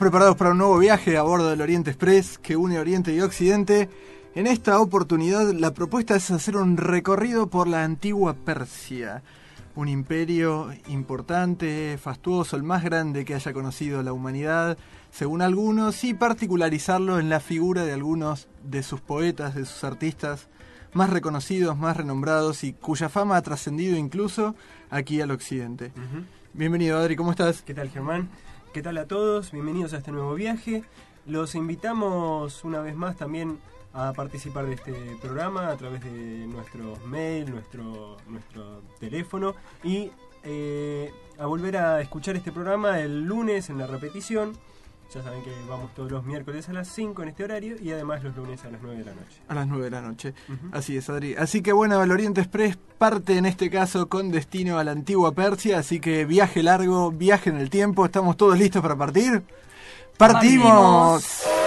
[0.00, 3.90] Preparados para un nuevo viaje a bordo del Oriente Express que une Oriente y Occidente.
[4.34, 9.22] En esta oportunidad la propuesta es hacer un recorrido por la antigua Persia,
[9.76, 14.78] un imperio importante, fastuoso, el más grande que haya conocido la humanidad,
[15.10, 20.48] según algunos, y particularizarlo en la figura de algunos de sus poetas, de sus artistas
[20.94, 24.54] más reconocidos, más renombrados y cuya fama ha trascendido incluso
[24.88, 25.92] aquí al occidente.
[26.54, 27.60] Bienvenido Adri, ¿cómo estás?
[27.60, 28.30] ¿Qué tal Germán?
[28.72, 29.50] ¿Qué tal a todos?
[29.50, 30.84] Bienvenidos a este nuevo viaje.
[31.26, 33.58] Los invitamos una vez más también
[33.92, 40.12] a participar de este programa a través de nuestro mail, nuestro, nuestro teléfono y
[40.44, 44.52] eh, a volver a escuchar este programa el lunes en la repetición.
[45.12, 48.22] Ya saben que vamos todos los miércoles a las 5 en este horario y además
[48.22, 49.42] los lunes a las 9 de la noche.
[49.48, 50.34] A las 9 de la noche.
[50.70, 51.34] Así es, Adri.
[51.34, 55.80] Así que bueno, Valoriente Express parte en este caso con destino a la antigua Persia.
[55.80, 58.06] Así que viaje largo, viaje en el tiempo.
[58.06, 59.42] ¿Estamos todos listos para partir?
[60.16, 61.24] ¡Partimos!
[61.24, 61.59] ¡Partimos!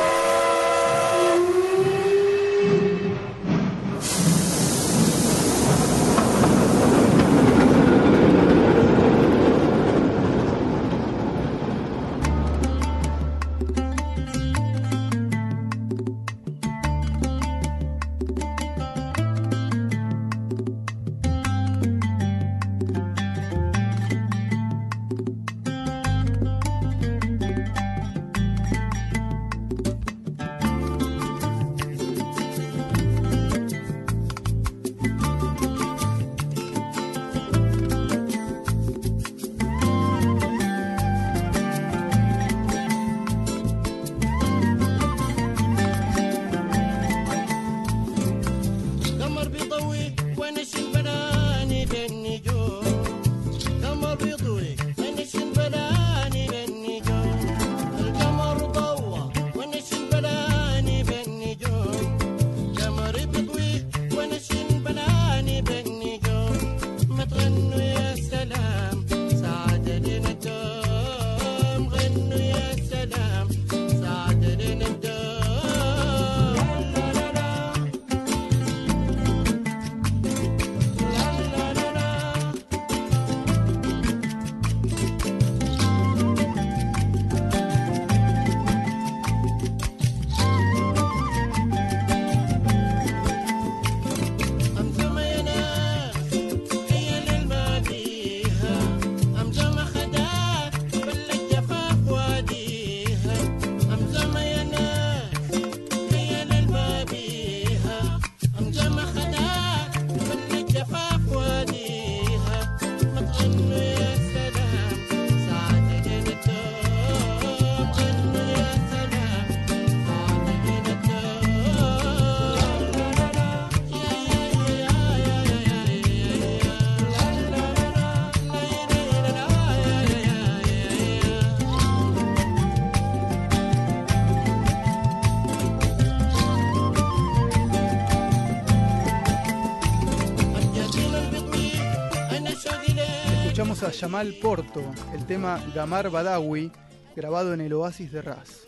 [143.93, 144.81] Yamal Porto,
[145.13, 146.71] el tema Gamar Badawi,
[147.15, 148.65] grabado en el Oasis de Ras.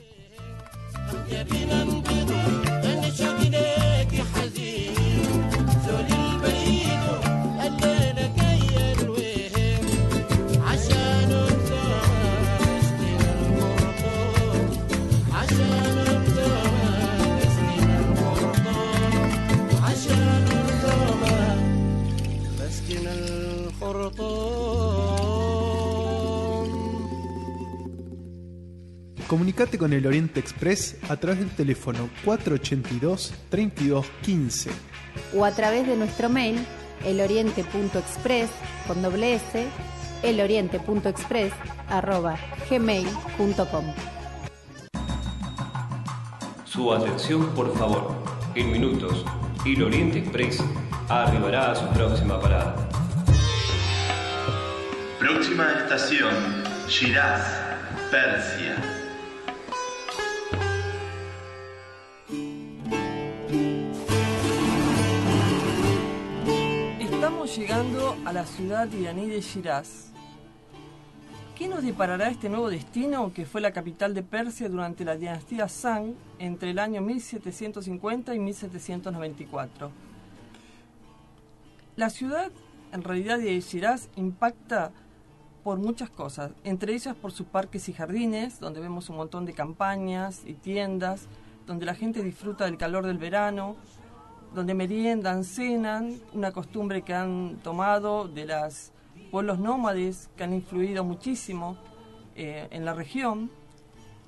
[29.28, 34.70] Comunicate con el Oriente Express a través del teléfono 482-3215.
[35.36, 36.64] o a través de nuestro mail
[37.04, 38.50] eloriente.express
[38.88, 39.66] con doble s
[40.24, 41.54] eloriente.express
[41.90, 42.38] arroba
[42.70, 43.86] gmail.com
[46.66, 48.14] Su atención, por favor.
[48.54, 49.26] En minutos,
[49.66, 50.64] el Oriente Express
[51.10, 52.76] arribará a su próxima parada.
[55.20, 56.32] Próxima estación,
[56.88, 57.42] Shiraz,
[58.12, 58.95] Persia.
[67.56, 70.12] Llegando a la ciudad iraní de Shiraz.
[71.58, 75.70] ¿Qué nos deparará este nuevo destino que fue la capital de Persia durante la dinastía
[75.70, 79.90] Zhang entre el año 1750 y 1794?
[81.96, 82.52] La ciudad,
[82.92, 84.92] en realidad, de Shiraz impacta
[85.64, 89.54] por muchas cosas, entre ellas por sus parques y jardines, donde vemos un montón de
[89.54, 91.28] campañas y tiendas,
[91.66, 93.78] donde la gente disfruta del calor del verano,
[94.56, 98.92] donde meriendan, cenan, una costumbre que han tomado de los
[99.30, 101.78] pueblos nómades que han influido muchísimo
[102.36, 103.52] eh, en la región.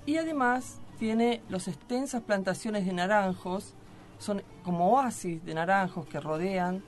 [0.06, 3.74] Y además tiene las extensas plantaciones de naranjos,
[4.20, 6.84] son como oasis de naranjos que rodean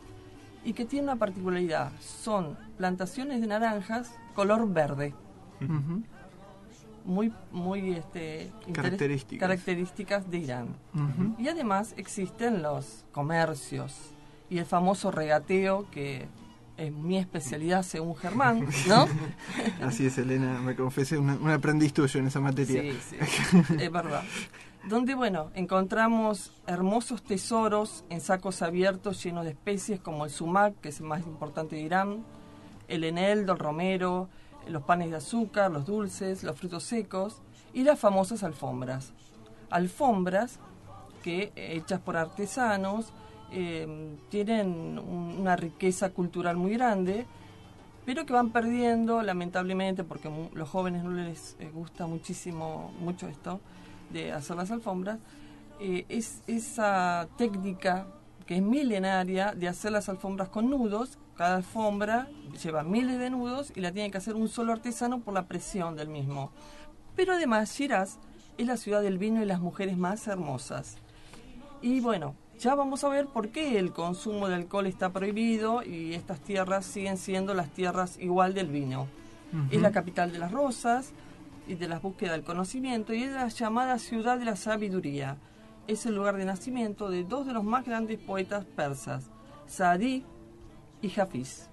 [0.64, 5.14] y que tienen una particularidad, son plantaciones de naranjas color verde.
[7.06, 9.40] Muy, muy este, Características.
[9.48, 10.76] características de Irán.
[10.94, 11.36] Ujú.
[11.42, 13.96] Y además existen los comercios
[14.50, 16.28] y el famoso regateo que
[16.78, 19.08] es mi especialidad según Germán, ¿no?
[19.86, 22.82] Así es, Elena, me confesé, un, un aprendiz tuyo en esa materia.
[22.82, 24.24] Sí, sí, es verdad.
[24.88, 30.90] Donde, bueno, encontramos hermosos tesoros en sacos abiertos llenos de especies como el sumac, que
[30.90, 32.24] es el más importante de Irán,
[32.88, 34.30] el eneldo, el romero,
[34.70, 37.42] los panes de azúcar, los dulces, los frutos secos
[37.74, 39.14] y las famosas alfombras.
[39.70, 40.60] Alfombras
[41.24, 43.12] que, eh, hechas por artesanos,
[43.52, 47.26] eh, tienen un- una riqueza cultural muy grande,
[48.06, 53.60] pero que van perdiendo lamentablemente porque los jóvenes no les eh, gusta muchísimo mucho esto
[54.12, 55.20] de hacer las alfombras
[55.80, 58.08] es esa técnica
[58.46, 62.28] que es milenaria de hacer las alfombras con nudos cada alfombra
[62.62, 65.96] lleva miles de nudos y la tiene que hacer un solo artesano por la presión
[65.96, 66.52] del mismo
[67.16, 68.18] pero además Shiraz
[68.58, 70.98] es la ciudad del vino y las mujeres más hermosas
[71.82, 76.14] y bueno, ya vamos a ver por qué el consumo de alcohol está prohibido y
[76.14, 79.08] estas tierras siguen siendo las tierras igual del vino.
[79.72, 81.14] Es la capital de las rosas
[81.70, 85.38] y de la búsqueda del conocimiento y es la llamada ciudad de la sabiduría.
[85.88, 89.32] Es el lugar de nacimiento de dos de los más grandes poetas persas,
[89.66, 90.26] Saadi
[91.02, 91.68] y Hafiz.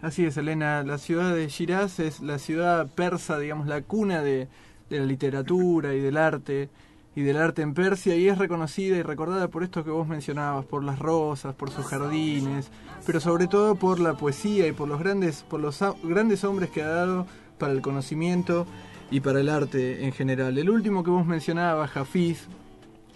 [0.00, 0.82] Así es, Elena.
[0.82, 4.48] La ciudad de Shiraz es la ciudad persa, digamos, la cuna de,
[4.90, 6.68] de la literatura y del arte
[7.14, 10.64] y del arte en Persia y es reconocida y recordada por esto que vos mencionabas,
[10.64, 12.70] por las rosas, por sus jardines,
[13.06, 16.82] pero sobre todo por la poesía y por los grandes, por los grandes hombres que
[16.82, 17.26] ha dado
[17.58, 18.66] para el conocimiento
[19.10, 20.56] y para el arte en general.
[20.56, 22.48] El último que vos mencionabas, Hafiz,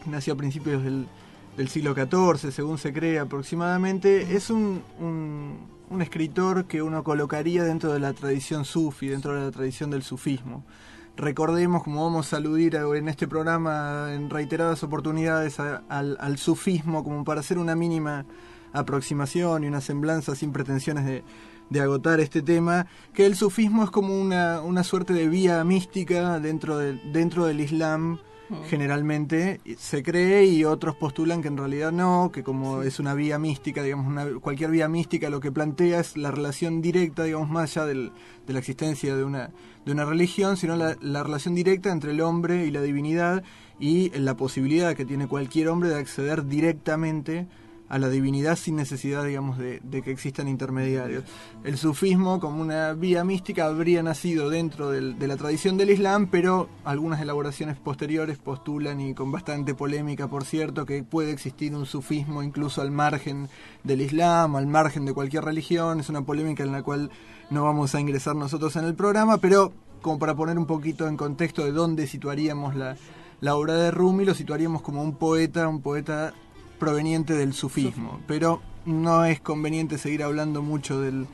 [0.05, 1.07] nació a principios del,
[1.57, 7.93] del siglo XIV, según se cree aproximadamente, es un, un, escritor que uno colocaría dentro
[7.93, 10.65] de la tradición sufi, dentro de la tradición del sufismo.
[11.17, 17.41] Recordemos, como vamos a aludir en este programa en reiteradas oportunidades al sufismo, como para
[17.41, 18.27] hacer una mínima
[18.75, 21.25] aproximación y una semblanza sin pretensiones de,
[21.71, 26.39] de agotar este tema, que el sufismo es como una, una suerte de vía mística
[26.39, 28.19] dentro, de, dentro del Islam,
[28.69, 33.39] generalmente se cree y otros postulan que en realidad no, que como es una vía
[33.39, 37.77] mística, digamos, una, cualquier vía mística lo que plantea es la relación directa, digamos, más
[37.77, 38.13] allá del-
[38.47, 39.51] de la existencia de una,
[39.85, 43.43] de una religión, sino la, la relación directa entre el hombre y la divinidad
[43.81, 47.47] y la posibilidad que tiene cualquier hombre de acceder directamente
[47.89, 51.25] a la divinidad sin necesidad, digamos, de, que existan intermediarios.
[51.63, 56.27] El sufismo, como una vía mística, habría nacido dentro del- de la tradición del Islam,
[56.29, 61.87] pero algunas elaboraciones posteriores postulan, y con bastante polémica, por cierto, que puede existir un
[61.87, 63.49] sufismo incluso al margen
[63.85, 66.01] del Islam, al margen de cualquier religión.
[66.01, 67.11] Es una polémica en la cual
[67.51, 71.17] no vamos a ingresar nosotros en el programa, pero como para poner un poquito en
[71.17, 76.33] contexto de dónde situaríamos la obra de Rumi, lo situaríamos como un poeta, un poeta
[76.77, 78.21] proveniente del sufismo.
[78.27, 81.27] Pero no es conveniente seguir hablando mucho del,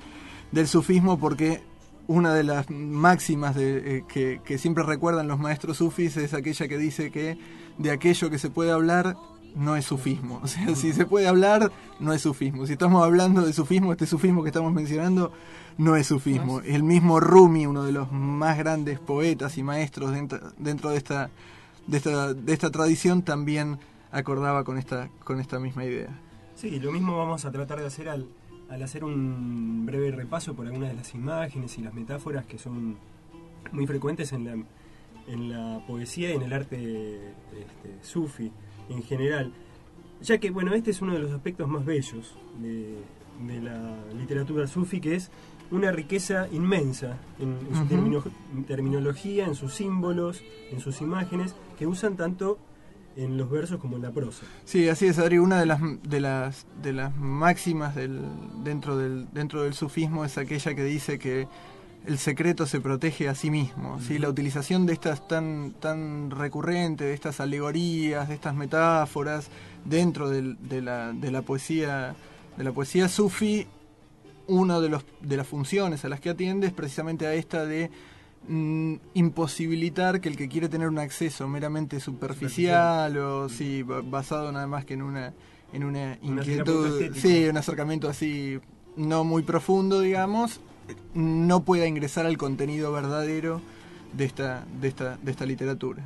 [0.52, 1.62] del sufismo porque
[2.06, 6.68] una de las máximas de, eh, que, que siempre recuerdan los maestros sufis es aquella
[6.68, 7.38] que dice que
[7.78, 9.16] de aquello que se puede hablar
[9.54, 10.40] no es sufismo.
[10.42, 11.70] O sea, si se puede hablar,
[12.00, 12.66] no es sufismo.
[12.66, 15.32] Si estamos hablando de sufismo, este sufismo que estamos mencionando
[15.78, 16.60] no es sufismo.
[16.60, 21.30] El mismo Rumi, uno de los más grandes poetas y maestros dentro, dentro de, esta,
[21.86, 23.78] de, esta, de esta tradición, también
[24.12, 26.16] acordaba con esta, con esta misma idea.
[26.54, 28.28] Sí, lo mismo vamos a tratar de hacer al,
[28.70, 32.96] al hacer un breve repaso por algunas de las imágenes y las metáforas que son
[33.72, 34.52] muy frecuentes en la,
[35.26, 38.52] en la poesía y en el arte este, sufi.
[38.88, 39.52] en general.
[40.20, 42.96] Ya que, bueno, este es uno de los aspectos más bellos de,
[43.46, 45.30] de la literatura sufi, que es
[45.70, 48.24] una riqueza inmensa en, en su termino-
[48.66, 52.58] terminología, en sus símbolos, en sus imágenes, que usan tanto
[53.16, 54.44] en los versos como en la prosa.
[54.64, 55.38] Sí, así es, Adri.
[55.38, 58.20] Una de las de las de las máximas del,
[58.64, 61.46] dentro del dentro del sufismo es aquella que dice que
[62.06, 64.00] el secreto se protege a sí mismo.
[64.00, 64.18] ¿sí?
[64.18, 69.48] La utilización de estas tan tan recurrente, de estas alegorías, de estas metáforas
[69.84, 72.14] dentro del- de la de la poesía
[72.56, 73.66] de la poesía sufi,
[74.48, 77.90] una de los de las funciones a las que atiende es precisamente a esta de
[78.48, 84.50] mm, imposibilitar que el que quiere tener un acceso meramente superficial o sí, ba- basado
[84.52, 85.32] nada más que en una
[85.72, 87.26] en una Un inquietud, estético.
[87.28, 88.58] sí, un acercamiento así
[88.96, 90.60] no muy profundo, digamos,
[91.14, 93.60] no pueda ingresar al contenido verdadero
[94.12, 96.02] de esta de esta de esta literatura.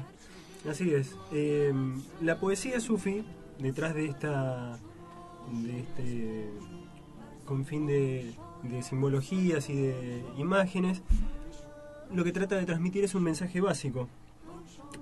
[0.71, 1.17] Así es.
[1.33, 1.73] Eh,
[2.21, 3.25] la poesía sufi,
[3.59, 4.79] detrás de esta.
[5.65, 6.51] de este.
[7.45, 8.33] confín de,
[8.65, 11.03] de simbologías y de imágenes,
[12.15, 14.09] lo que trata de transmitir es un mensaje básico.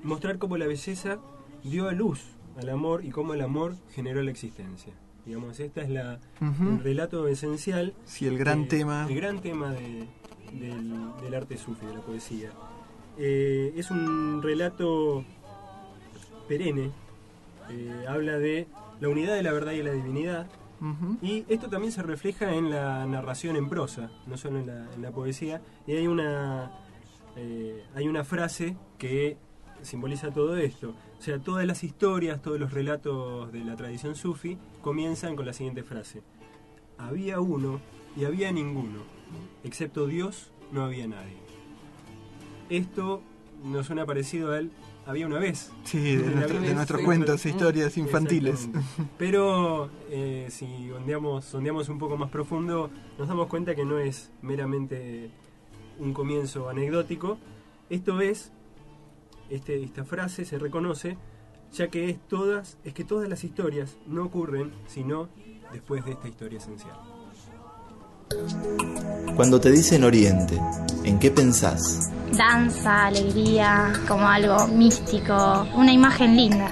[0.03, 1.19] Mostrar cómo la belleza
[1.63, 2.21] dio a luz
[2.61, 4.93] al amor y cómo el amor generó la existencia.
[5.27, 7.95] Digamos, esta es la, el relato esencial.
[8.05, 9.07] Sí, el gran tema.
[9.09, 10.07] El gran tema de-
[10.53, 10.93] del,
[11.23, 12.51] del arte sufi, de la poesía.
[13.19, 15.25] Eh, es un relato
[16.49, 16.91] perenne,
[17.71, 18.67] eh, habla de
[19.01, 20.47] la unidad de la verdad y la divinidad,
[21.23, 25.01] y esto también se refleja en la narración en prosa, no solo en la, en
[25.01, 26.71] la poesía, y hay una,
[27.37, 29.37] eh, hay una frase que
[29.83, 30.95] simboliza todo esto.
[31.19, 35.53] O sea, todas las historias, todos los relatos de la tradición sufi comienzan con la
[35.53, 36.23] siguiente frase.
[36.99, 37.81] Había uno
[38.17, 39.01] y había ninguno,
[39.65, 41.37] excepto Dios no había nadie.
[42.69, 43.23] Esto
[43.65, 44.71] nos suena parecido al
[45.07, 45.71] había una vez.
[45.85, 47.05] Sí, de, nuestros sí.
[47.05, 48.69] cuentos, historias infantiles.
[49.19, 50.91] Pero eh, si
[51.43, 55.31] sondeamos un poco más profundo, nos damos cuenta que no es meramente
[55.99, 57.39] un comienzo anecdótico.
[57.91, 58.51] Esto es,
[59.51, 61.17] este, esta frase se reconoce,
[61.73, 65.29] ya que es todas, es que todas las historias no ocurren sino
[65.73, 66.97] después de esta historia esencial.
[69.37, 70.61] Cuando te dicen Oriente,
[71.05, 72.11] ¿en qué pensás?
[72.33, 76.71] Danza, alegría, como algo místico, una imagen linda.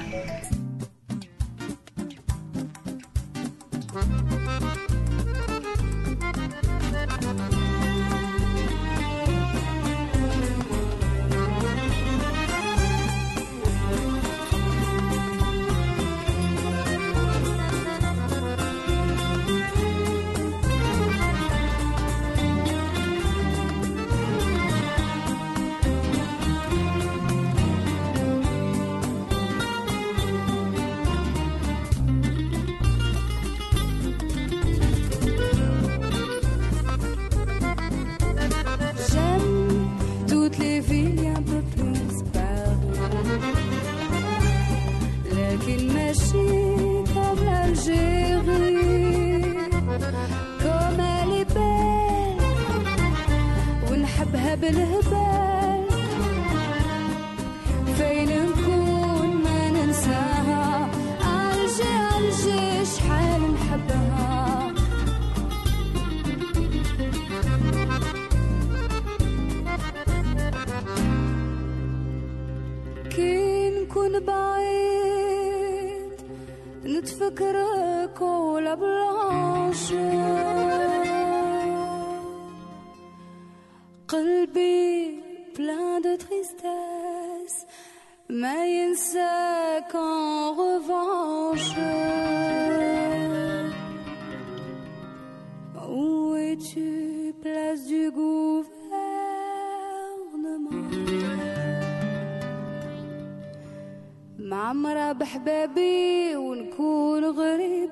[105.23, 107.91] بحبابي ونكون غريب.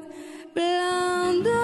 [0.57, 1.60] plein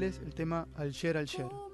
[0.00, 1.71] el tema Alger Alger.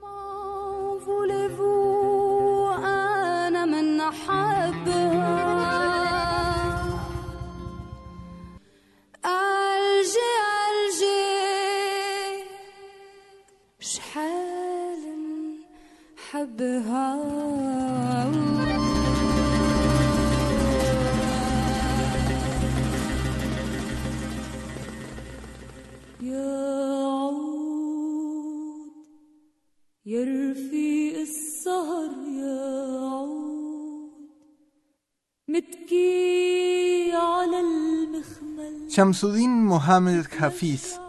[38.98, 41.00] Shamsuddin Mohammed Hafiz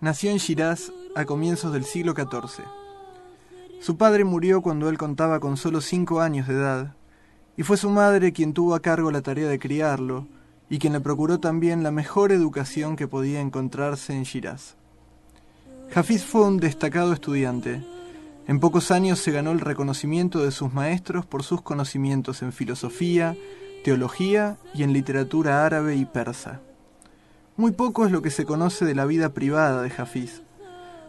[0.00, 2.64] nació en Shiraz a comienzos del siglo XIV.
[3.80, 6.94] Su padre murió cuando él contaba con solo cinco años de edad,
[7.56, 10.28] y fue su madre quien tuvo a cargo la tarea de criarlo
[10.70, 14.76] y quien le procuró también la mejor educación que podía encontrarse en Shiraz.
[15.92, 17.84] Hafiz fue un destacado estudiante.
[18.46, 23.36] En pocos años se ganó el reconocimiento de sus maestros por sus conocimientos en filosofía,
[23.82, 26.60] teología y en literatura árabe y persa.
[27.58, 30.42] Muy poco es lo que se conoce de la vida privada de Hafiz.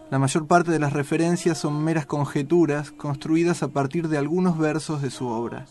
[0.10, 5.01] La mayor parte de las referencias son meras conjeturas construidas a partir de algunos versos
[5.01, 5.66] de su obra.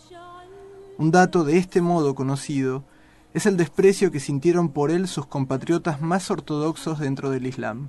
[0.98, 2.84] Un dato de este modo conocido
[3.32, 7.88] es el desprecio que sintieron por él sus compatriotas más ortodoxos dentro del Islam.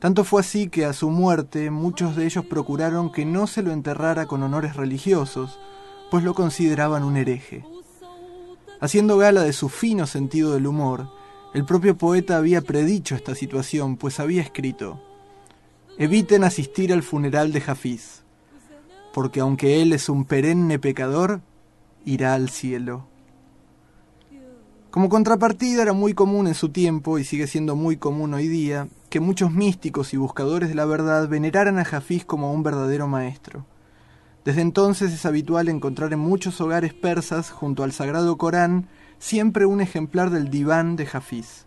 [0.00, 3.70] Tanto fue así que a su muerte muchos de ellos procuraron que no se lo
[3.70, 5.60] enterrara con honores religiosos,
[6.10, 7.64] pues lo consideraban un hereje.
[8.80, 11.08] Haciendo gala de su fino sentido del humor,
[11.56, 15.00] el propio poeta había predicho esta situación, pues había escrito,
[15.96, 18.24] Eviten asistir al funeral de Hafiz,
[19.14, 21.40] porque aunque él es un perenne pecador,
[22.04, 23.06] irá al cielo.
[24.90, 28.88] Como contrapartida era muy común en su tiempo, y sigue siendo muy común hoy día,
[29.08, 33.08] que muchos místicos y buscadores de la verdad veneraran a Hafiz como a un verdadero
[33.08, 33.64] maestro.
[34.44, 39.80] Desde entonces es habitual encontrar en muchos hogares persas, junto al Sagrado Corán, siempre un
[39.80, 41.66] ejemplar del diván de Hafiz.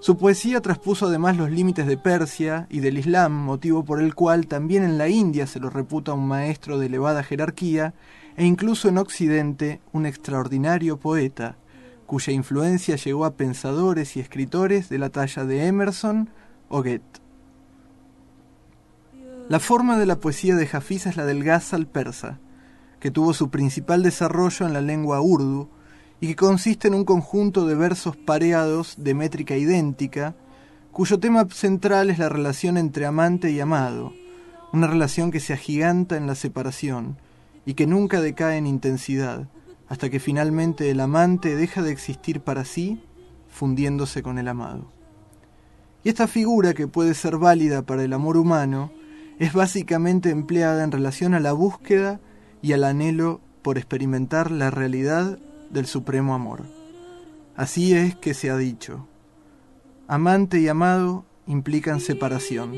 [0.00, 4.48] Su poesía traspuso además los límites de Persia y del Islam, motivo por el cual
[4.48, 7.94] también en la India se lo reputa un maestro de elevada jerarquía,
[8.36, 11.56] e incluso en Occidente un extraordinario poeta,
[12.06, 16.30] cuya influencia llegó a pensadores y escritores de la talla de Emerson
[16.68, 17.20] o Goethe.
[19.48, 22.40] La forma de la poesía de Hafiz es la del ghazal persa,
[22.98, 25.68] que tuvo su principal desarrollo en la lengua urdu
[26.22, 30.36] y que consiste en un conjunto de versos pareados de métrica idéntica,
[30.92, 34.12] cuyo tema central es la relación entre amante y amado,
[34.72, 37.16] una relación que se agiganta en la separación
[37.66, 39.48] y que nunca decae en intensidad,
[39.88, 43.02] hasta que finalmente el amante deja de existir para sí,
[43.48, 44.92] fundiéndose con el amado.
[46.04, 48.92] Y esta figura, que puede ser válida para el amor humano,
[49.40, 52.20] es básicamente empleada en relación a la búsqueda
[52.62, 55.40] y al anhelo por experimentar la realidad
[55.72, 56.62] del supremo amor.
[57.56, 59.06] Así es que se ha dicho,
[60.06, 62.74] amante y amado implican separación,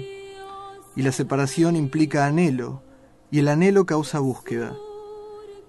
[0.96, 2.82] y la separación implica anhelo,
[3.30, 4.74] y el anhelo causa búsqueda.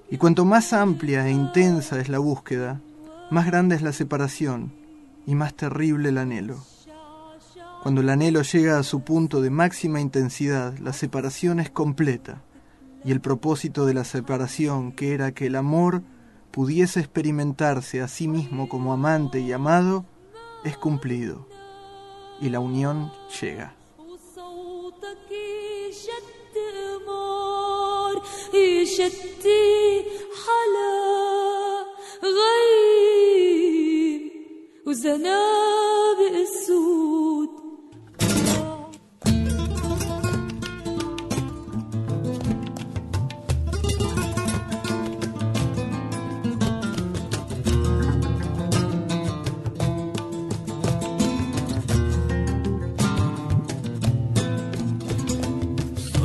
[0.09, 2.81] Y cuanto más amplia e intensa es la búsqueda,
[3.31, 4.71] más grande es la separación
[5.25, 6.63] y más terrible el anhelo.
[7.81, 12.41] Cuando el anhelo llega a su punto de máxima intensidad, la separación es completa,
[13.03, 16.01] y el propósito de la separación, que era que el amor
[16.54, 20.04] pudiese experimentarse a sí mismo como amante y amado,
[20.64, 21.46] es cumplido,
[22.40, 23.76] y la unión llega.
[23.98, 28.22] وصوتك يشد قمار
[28.54, 30.04] يشتي
[30.42, 31.84] حلا
[32.38, 34.22] غيم
[34.86, 37.50] وزنابق السود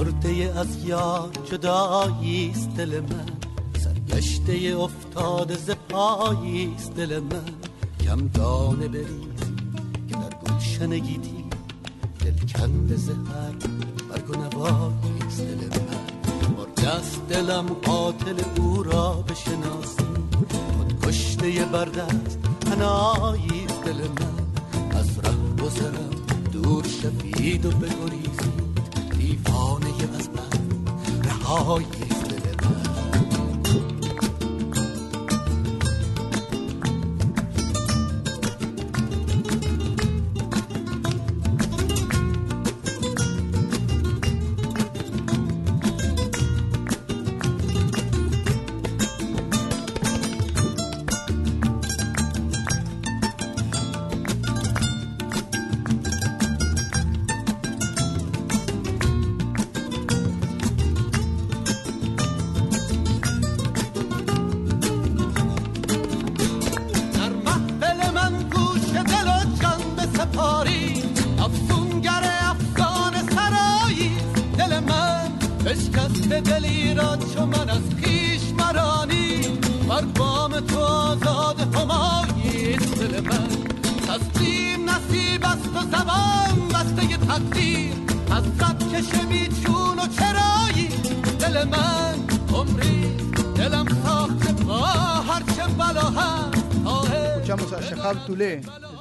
[0.00, 3.26] سرده از یار جداییست دل من.
[3.78, 7.54] سرگشته افتاده ز پاییست دل من.
[8.04, 9.54] کم دانه بریزی
[10.08, 11.44] که در گلشن گیتی
[12.24, 13.54] دل کنده زهر
[14.10, 16.56] برگ و نواییست دل من.
[16.56, 20.04] مرده است دلم قاتل او را بشناسی.
[20.76, 24.98] خود کشته بردست هناییست دل من.
[24.98, 26.10] از ره گذرم
[26.52, 28.69] دور شوید و بگریزید
[29.44, 29.86] دیوانه
[30.18, 32.09] از من رهاییست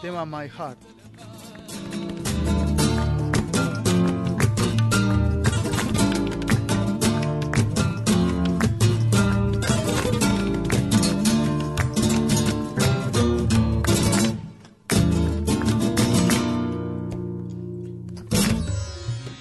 [0.01, 0.77] tema My Heart.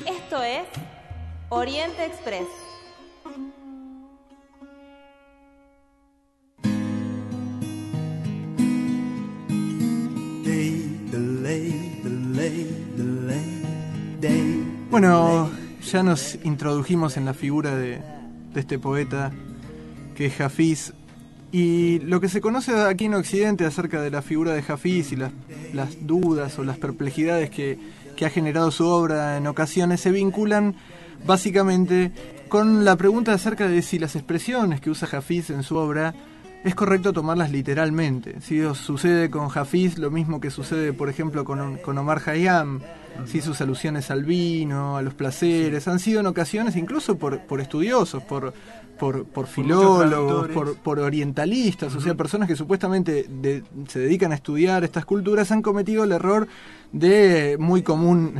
[0.07, 0.67] Esto es
[1.51, 2.68] Oriente Express.
[15.01, 15.49] Bueno,
[15.93, 18.01] ya nos introdujimos en la figura de,
[18.57, 19.31] este poeta
[20.17, 20.93] que es Hafiz.
[21.53, 25.17] Y lo que se conoce aquí en Occidente acerca de la figura de Hafiz y
[25.17, 25.31] las,
[25.73, 27.79] las dudas o las perplejidades que,
[28.17, 30.75] que ha generado su obra en ocasiones se vinculan
[31.25, 32.11] básicamente
[32.49, 36.13] con la pregunta acerca de si las expresiones que usa Hafiz en su obra
[36.65, 38.41] es correcto tomarlas literalmente.
[38.41, 42.81] Si sucede con Hafiz lo mismo que sucede, por ejemplo, con, con Omar Hayam,
[43.27, 47.61] si sus alusiones al vino, a los placeres, han sido en ocasiones incluso por, por
[47.61, 48.53] estudiosos, por,
[48.99, 54.37] por, por filólogos, por, por orientalistas, o sea, personas que supuestamente de- se dedican a
[54.37, 56.47] estudiar estas culturas, han cometido el error
[56.93, 58.35] de muy común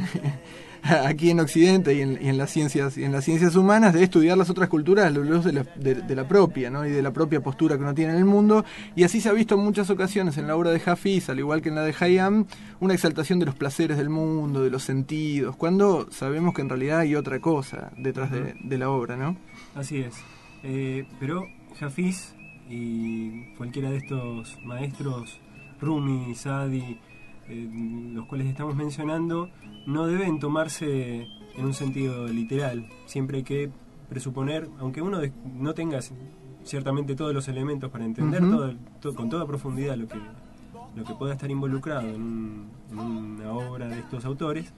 [1.07, 4.03] aquí en Occidente y en, y en las ciencias y en las ciencias humanas de
[4.03, 6.87] estudiar las otras culturas a la luz de la, de, de la propia ¿no?
[6.87, 8.65] y de la propia postura que uno tiene en el mundo
[8.97, 11.63] y así se ha visto en muchas ocasiones en la obra de Hafiz al igual
[11.63, 12.47] que en la de Hayam
[12.81, 17.01] una exaltación de los placeres del mundo de los sentidos cuando sabemos que en realidad
[17.01, 19.37] hay otra cosa detrás de, de la obra ¿no?
[19.75, 20.15] Así es.
[20.63, 21.47] Eh, pero
[21.81, 22.35] Hafiz
[22.69, 25.41] y cualquiera de estos maestros,
[25.81, 26.99] Rumi, Sadi,
[27.49, 27.69] eh,
[28.13, 29.51] los cuales estamos mencionando,
[29.87, 32.89] no deben tomarse en un sentido literal.
[33.07, 33.71] Siempre hay que
[34.09, 35.21] presuponer, aunque uno
[35.59, 36.01] no tenga
[36.65, 38.57] ciertamente todos los elementos para entender Ujú.
[38.57, 40.19] todo- to- con toda profundidad lo que,
[40.97, 44.73] lo que pueda estar involucrado en, un- en una obra de estos autores,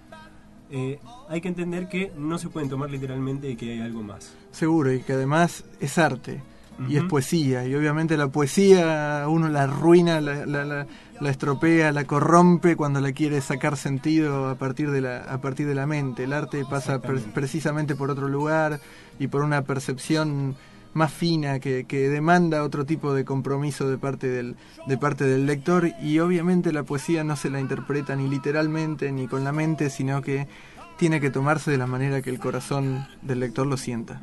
[0.71, 4.37] eh, hay que entender que no se pueden tomar literalmente y que hay algo más.
[4.53, 6.41] Seguro, y que además es arte
[6.89, 7.67] y es poesía.
[7.67, 10.87] Y obviamente la poesía uno la arruina, la, la, la-
[11.21, 15.67] la estropea, la corrompe cuando la quiere sacar sentido a partir de la, a partir
[15.67, 16.25] de la mente.
[16.25, 18.81] El arte pasa pre- precisamente por otro lugar
[19.19, 20.57] y por una percepción
[20.95, 24.57] más fina que, que demanda otro tipo de compromiso de parte del
[24.89, 29.29] de parte del lector y obviamente la poesía no se la interpreta ni literalmente ni
[29.29, 30.49] con la mente sino que
[30.99, 34.21] tiene que tomarse de la manera que el corazón del lector lo sienta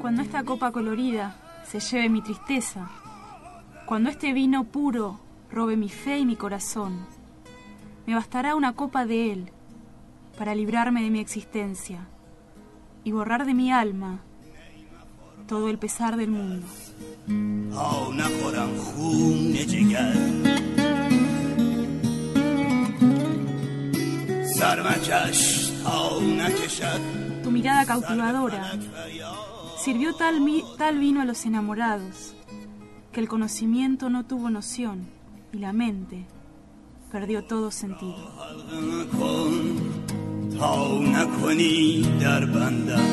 [0.00, 2.90] Cuando esta copa colorida se lleve mi tristeza,
[3.86, 7.06] cuando este vino puro robe mi fe y mi corazón,
[8.04, 9.52] me bastará una copa de él
[10.36, 12.08] para librarme de mi existencia
[13.04, 14.18] y borrar de mi alma
[15.46, 16.66] todo el pesar del mundo.
[27.43, 28.71] Tu mirada cautivadora
[29.83, 32.33] sirvió tal, mi- tal vino a los enamorados
[33.11, 35.07] que el conocimiento no tuvo noción
[35.53, 36.25] y la mente
[37.11, 38.17] perdió todo sentido.
[38.37, 39.53] حلقه کن
[40.59, 43.07] تا نکنی در بندم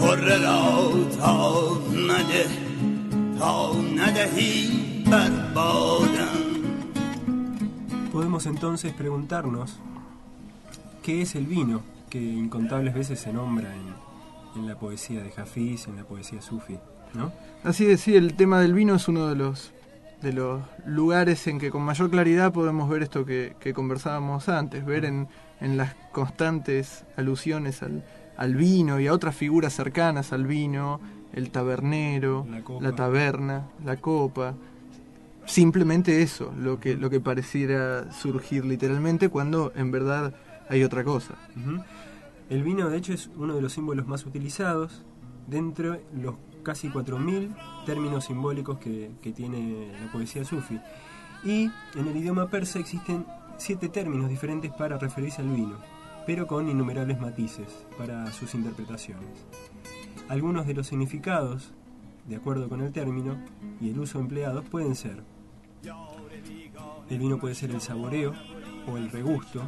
[0.00, 1.60] طره را تا
[2.08, 2.46] نده
[3.38, 4.68] تا ندهی
[5.10, 6.43] بربادم
[8.15, 9.77] Podemos entonces preguntarnos
[11.03, 15.89] qué es el vino que incontables veces se nombra en, en la poesía de Hafiz,
[15.89, 16.77] en la poesía sufi,
[17.13, 17.33] ¿no?
[17.65, 19.73] Así es, sí, el tema del vino es uno de los
[20.21, 24.85] de los lugares en que con mayor claridad podemos ver esto que, que conversábamos antes,
[24.85, 25.27] ver en,
[25.59, 28.05] en las constantes alusiones al,
[28.37, 31.01] al vino y a otras figuras cercanas al vino,
[31.33, 32.47] el tabernero,
[32.79, 34.55] La taberna, la copa,
[35.45, 40.33] simplemente eso, lo que, lo que pareciera surgir literalmente cuando en verdad
[40.69, 41.35] hay otra cosa.
[42.49, 45.03] El vino, de hecho, es uno de los símbolos más utilizados
[45.47, 47.55] dentro de los casi 4.000
[47.85, 50.79] términos simbólicos que, que tiene la poesía sufi.
[51.43, 53.25] Y en el idioma persa existen
[53.57, 55.77] siete términos diferentes para referirse al vino,
[56.25, 59.45] pero con innumerables matices para sus interpretaciones.
[60.27, 61.73] Algunos de los significados
[62.27, 63.37] de acuerdo con el término
[63.79, 65.23] y el uso empleado, pueden ser
[67.09, 68.33] el vino puede ser el saboreo
[68.87, 69.61] o el regusto,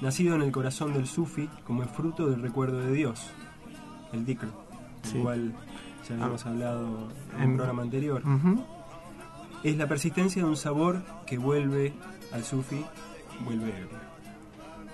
[0.00, 3.30] nacido en el corazón del sufi como el fruto del recuerdo de Dios,
[4.12, 4.46] el dhikr,
[5.02, 5.14] Sí.
[5.14, 5.52] del cual
[6.08, 8.22] ya habíamos hablado en un programa anterior.
[9.62, 11.92] Es la persistencia de un sabor que vuelve
[12.32, 12.84] al sufi,
[13.44, 14.08] vuelve ebrio.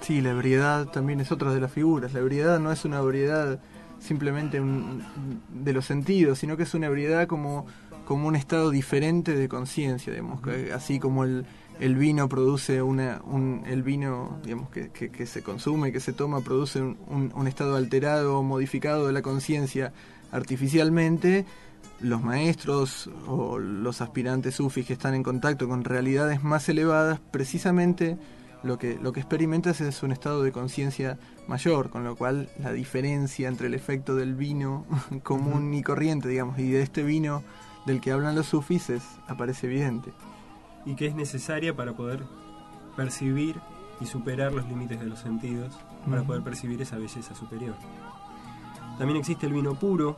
[0.01, 2.13] Sí, la ebriedad también es otra de las figuras.
[2.13, 3.59] La ebriedad no es una ebriedad
[4.01, 5.03] simplemente un-
[5.49, 7.67] de los sentidos, sino que es una ebriedad como,
[8.05, 11.47] como un estado diferente de conciencia, digamos, que así como el,
[11.81, 16.13] el vino produce una, un, el vino, digamos, que, que- que se consume, que se
[16.13, 19.93] toma, produce un, un- un estado alterado o modificado de la conciencia
[20.49, 21.47] artificialmente,
[22.01, 28.19] los maestros o los aspirantes sufis que están en contacto con realidades más elevadas, precisamente
[28.63, 32.73] lo que, lo que experimentas es un estado de conciencia mayor, con lo cual la
[32.73, 34.85] diferencia entre el efecto del vino
[35.23, 37.43] común y corriente, digamos, y de este vino
[37.87, 40.13] del que hablan los sufis es, aparece evidente.
[40.87, 42.25] y que es necesaria para poder
[42.97, 43.61] percibir
[44.01, 45.75] y superar los límites de los sentidos,
[46.09, 47.75] para poder percibir esa belleza superior.
[48.99, 50.17] También existe el vino puro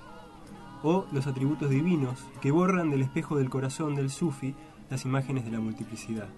[0.83, 4.55] o los atributos divinos que borran del espejo del corazón del sufi
[4.91, 6.29] las imágenes de la multiplicidad.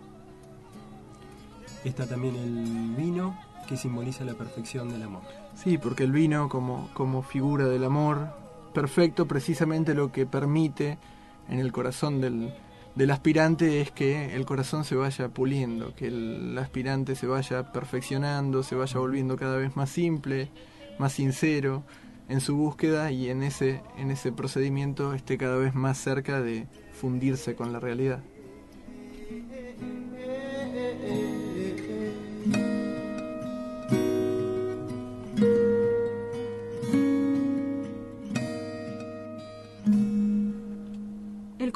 [1.85, 5.23] Está también el vino que simboliza la perfección del amor.
[5.55, 8.29] Sí, porque el vino como, como figura del amor
[8.73, 10.99] perfecto, precisamente lo que permite
[11.49, 17.15] en el corazón del, aspirante es que el corazón se vaya puliendo, que el aspirante
[17.15, 20.51] se vaya perfeccionando, se vaya volviendo cada vez más simple,
[20.99, 21.85] más sincero
[22.29, 26.67] en su búsqueda y en ese, en ese procedimiento esté cada vez más cerca de
[26.93, 28.23] fundirse con la realidad.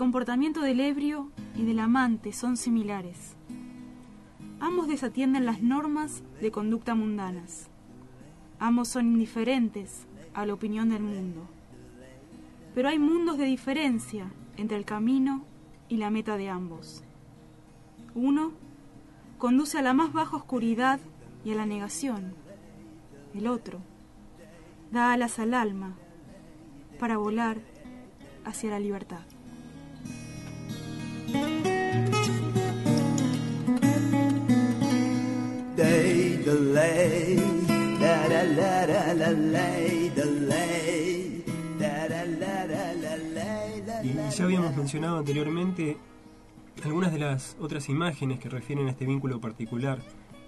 [0.02, 3.36] Comportamiento del ebrio y del amante son similares.
[4.58, 7.68] Ambos desatienden las normas de conducta mundanas.
[8.58, 11.46] Ambos son indiferentes a la opinión del mundo.
[12.74, 15.44] Pero hay mundos de diferencia entre el camino
[15.88, 17.04] y la meta de ambos.
[18.16, 18.54] Uno
[19.38, 20.98] conduce a la más baja oscuridad
[21.44, 22.34] y a la negación.
[23.36, 23.78] El otro
[24.90, 25.94] da alas al alma
[26.98, 27.58] para volar
[28.44, 29.31] hacia la libertad.
[44.02, 45.96] Y ya habíamos mencionado anteriormente
[46.82, 49.98] algunas de las otras imágenes que refieren a este vínculo particular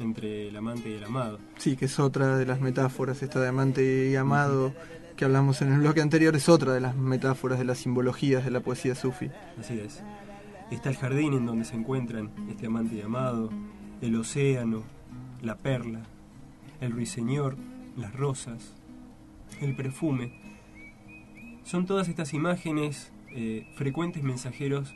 [0.00, 1.38] entre el amante y el amado.
[1.58, 4.72] Sí, que es otra de las metáforas, esta de amante y amado
[5.16, 8.50] que hablamos en el bloque anterior, es otra de las metáforas de las simbologías de
[8.50, 9.30] la poesía sufi.
[9.58, 10.02] Así es.
[10.70, 13.50] Está el jardín en donde se encuentran este amante y amado,
[14.00, 14.82] el océano,
[15.42, 16.00] la perla,
[16.84, 17.56] el ruiseñor,
[17.96, 18.74] las rosas,
[19.60, 20.32] el perfume.
[21.64, 24.94] Son todas estas imágenes eh, frecuentes mensajeros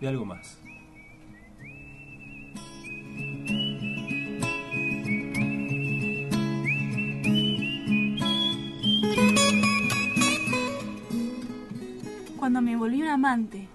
[0.00, 0.60] de algo más.
[12.38, 13.68] Cuando me volví un amante,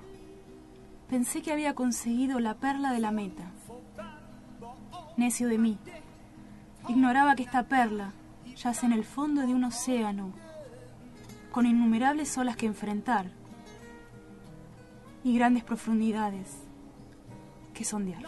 [1.10, 3.52] pensé que había conseguido la perla de la meta.
[5.18, 5.78] Necio de mí.
[6.90, 8.12] Ignoraba que esta perla
[8.56, 10.34] yace en el fondo de un océano,
[11.52, 13.28] con innumerables olas que enfrentar
[15.24, 16.48] y grandes profundidades
[17.74, 18.24] que sondear.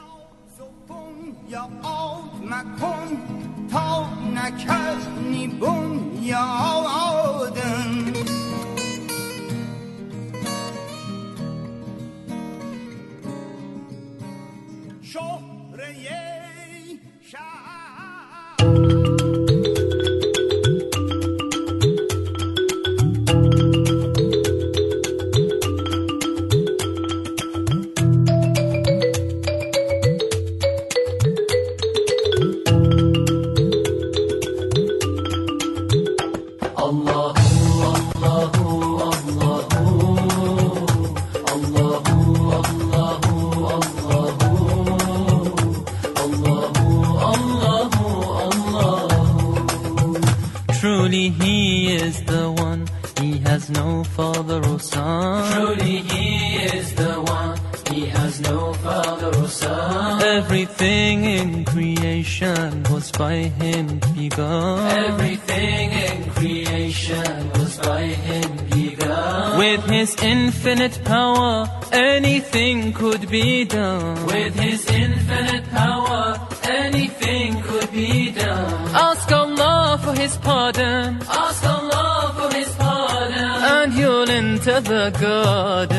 [70.91, 74.25] Infinite power, anything could be done.
[74.25, 78.95] With his infinite power, anything could be done.
[78.95, 81.19] Ask Allah for his pardon.
[81.29, 83.63] Ask Allah for his pardon.
[83.75, 85.90] And you'll enter the garden.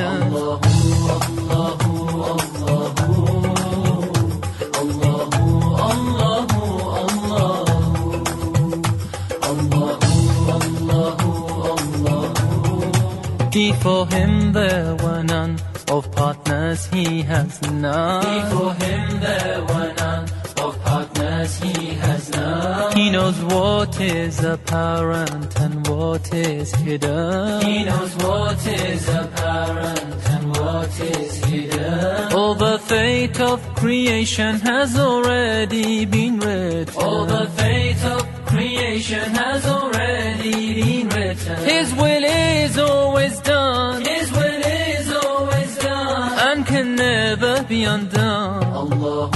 [13.82, 15.58] Before him there were none,
[15.90, 18.22] of partners he has none.
[18.22, 22.96] Before him there were none, of partners he has none.
[22.96, 27.60] He knows what is apparent and what is hidden.
[27.62, 32.32] He knows what is apparent and what is hidden.
[32.34, 37.02] All the fate of creation has already been written.
[37.02, 38.21] All the fate of
[38.62, 41.56] creation has already been written.
[41.64, 44.02] His will is always done.
[44.04, 46.32] His will is always done.
[46.48, 48.64] And can never be undone.
[48.80, 49.30] Allahu,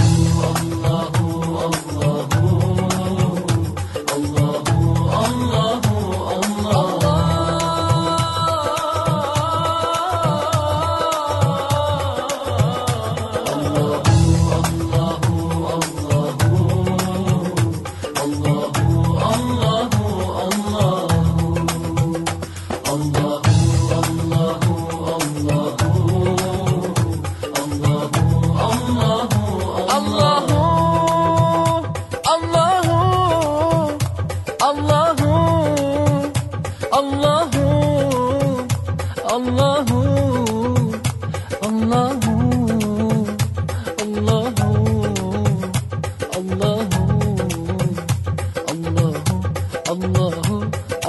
[0.51, 1.16] Allahu,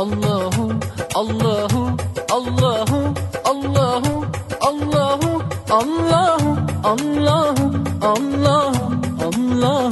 [0.03, 0.49] الله
[1.15, 1.73] الله
[2.37, 2.89] الله الله
[3.51, 4.03] الله
[4.69, 5.19] الله
[5.81, 6.39] الله
[6.91, 8.73] الله الله
[9.31, 9.89] الله الله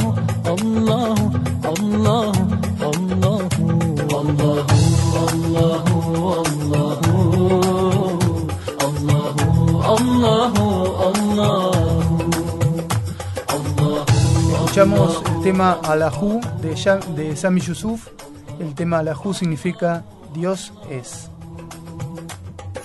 [0.53, 1.15] الله
[1.71, 2.25] الله
[2.89, 3.45] الله
[14.75, 18.09] Escuchamos el tema Alahú الله الله de Sami Yusuf
[18.59, 21.29] El tema Alahu significa Dios es.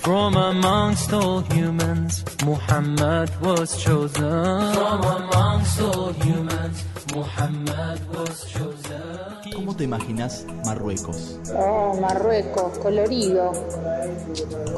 [0.01, 4.73] From amongst all humans, Muhammad was chosen.
[4.73, 6.83] From amongst all humans,
[7.15, 9.53] Muhammad was chosen.
[9.53, 11.39] ¿Cómo te imaginas Marruecos?
[11.55, 13.51] Oh, Marruecos, colorido,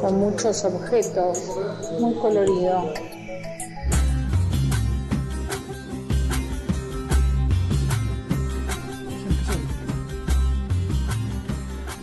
[0.00, 1.38] con muchos objetos,
[1.98, 2.92] muy colorido.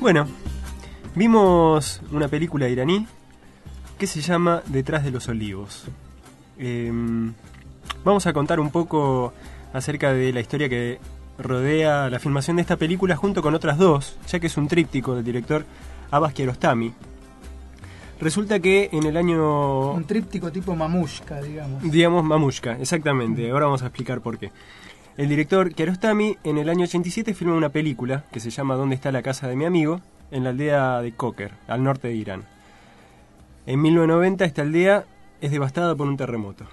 [0.02, 0.26] Bueno,
[1.14, 3.06] vimos una película iraní
[4.00, 5.84] que se llama Detrás de los Olivos.
[6.58, 6.92] Eh,
[8.04, 9.32] vamos a contar un poco
[9.74, 10.98] acerca de la historia que
[11.38, 15.14] rodea la filmación de esta película junto con otras dos, ya que es un tríptico
[15.14, 15.66] del director
[16.10, 16.92] Abbas Kiarostami.
[18.20, 21.84] Resulta que en el año Un tríptico tipo mamushka, digamos.
[21.84, 23.52] Digamos Mamushka, exactamente.
[23.52, 24.52] Ahora vamos a explicar por qué.
[25.18, 29.12] El director Kiarostami en el año 87 filma una película que se llama ¿Dónde está
[29.12, 30.02] la casa de mi amigo?
[30.32, 32.46] en la aldea de Koker, al norte de Irán.
[33.66, 35.06] En 1990 esta aldea
[35.42, 36.66] es devastada por un terremoto.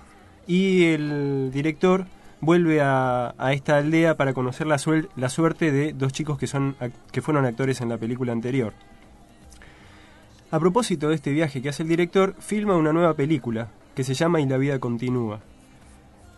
[0.47, 2.07] Y el director
[2.41, 4.81] vuelve a, esta aldea para conocer la,
[5.17, 6.77] la suerte de dos chicos que, son,
[7.11, 8.73] que fueron actores en la película anterior.
[10.51, 14.15] A propósito de este viaje que hace el director, filma una nueva película que se
[14.15, 15.41] llama Y la vida continúa,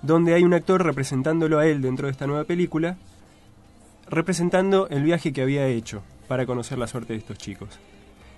[0.03, 2.97] donde hay un actor representándolo a él dentro de esta nueva película,
[4.09, 7.79] representando el viaje que había hecho para conocer la suerte de estos chicos.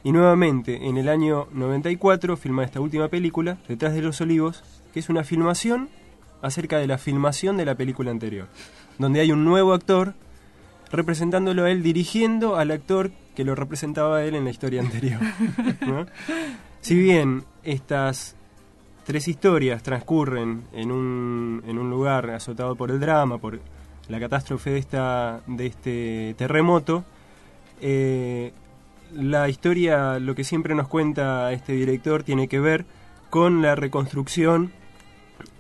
[0.05, 5.01] Y nuevamente, en el año 94, filma esta última película, Detrás de los Olivos, que
[5.01, 5.89] es una filmación
[6.43, 8.49] acerca de la filmación de la película anterior,
[8.99, 10.15] donde hay un nuevo actor
[10.91, 15.21] representándolo a él, dirigiendo al actor que lo representaba a él en la historia anterior.
[15.87, 16.07] ¿no?
[16.83, 18.35] Si bien estas
[19.05, 23.61] tres historias transcurren en un, en un lugar azotado por el drama, por
[24.09, 27.05] la catástrofe de, esta, de este terremoto,
[27.81, 28.53] eh,
[29.15, 32.85] la historia, lo que siempre nos cuenta este director, tiene que ver
[33.31, 34.73] con la reconstrucción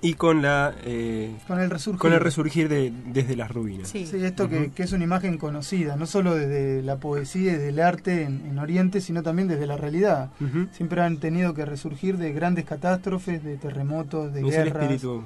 [0.04, 2.00] y con la eh, Con el resurgir.
[2.00, 3.88] con el resurgir de, desde las ruinas.
[3.88, 7.68] Sí, esto que, que es una imagen conocida, no solo desde la poesía y desde
[7.68, 10.30] el arte en, en Oriente, sino también desde la realidad.
[10.72, 14.82] Siempre han tenido que resurgir de grandes catástrofes, de terremotos, de Es el guerras.
[14.82, 15.22] espíritu.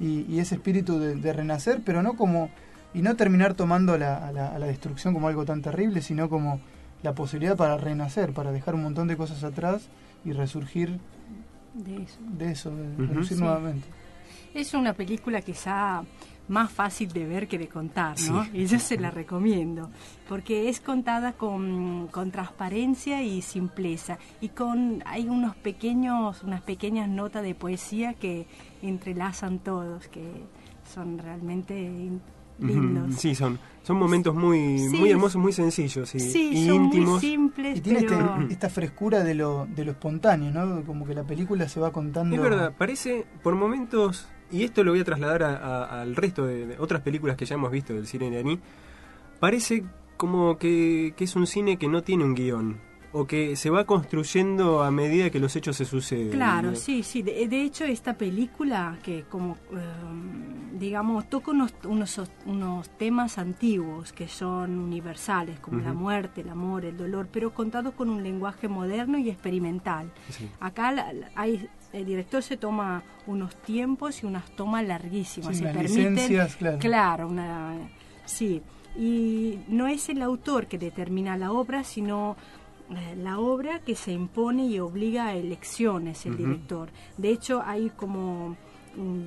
[0.00, 2.50] Y, y ese espíritu de, de renacer, pero no como.
[2.92, 6.28] y no terminar tomando la- a, la, a la destrucción como algo tan terrible, sino
[6.28, 6.60] como
[7.02, 9.86] la posibilidad para renacer, para dejar un montón de cosas atrás
[10.24, 10.98] y resurgir
[11.74, 12.18] De eso.
[12.38, 13.42] de eso, de resurgir Sí.
[13.42, 13.86] nuevamente.
[14.56, 16.02] Es una película quizá
[16.48, 18.44] más fácil de ver que de contar, ¿no?
[18.44, 18.50] Sí.
[18.54, 19.90] Y yo se la recomiendo,
[20.28, 27.08] porque es contada con, con transparencia y simpleza, y con hay unos pequeños, unas pequeñas
[27.08, 28.46] notas de poesía que
[28.80, 30.24] entrelazan todos, que
[30.94, 32.22] son realmente in-
[32.60, 33.16] lindos.
[33.16, 34.96] Sí, son, son momentos muy, Sí.
[34.98, 37.10] muy hermosos, muy sencillos y, Sí, y son íntimos.
[37.10, 40.84] muy simples, Y tiene este- pero esta frescura de lo, de lo espontáneo, ¿no?
[40.84, 42.36] Como que la película se va contando.
[42.36, 46.46] Es verdad, parece por momentos, y esto lo voy a trasladar a- a- al resto
[46.46, 48.58] de, de otras películas que ya hemos visto del cine iraní,
[49.40, 49.84] parece
[50.16, 52.78] como que, que es un cine que no tiene un guion,
[53.12, 56.30] o que se va construyendo a medida que los hechos se suceden.
[56.30, 56.76] Claro, ¿no?
[56.76, 57.22] sí, sí.
[57.22, 59.78] De, de hecho, esta película que como, eh,
[60.78, 66.00] digamos, toca unos, unos, unos temas antiguos que son universales, como la Ujú.
[66.00, 70.10] muerte, el amor, el dolor, pero contados con un lenguaje moderno y experimental.
[70.30, 70.48] Sí.
[70.60, 75.56] Acá la- la- hay, el director se toma unos tiempos y unas tomas larguísimas.
[75.56, 76.14] Sí, se permiten,
[76.58, 76.78] claro.
[76.78, 77.74] Claro, una,
[78.24, 78.62] sí.
[78.98, 82.36] Y no es el autor que determina la obra, sino
[82.90, 86.88] eh, la obra que se impone y obliga a elecciones el director.
[87.16, 88.56] De hecho, hay como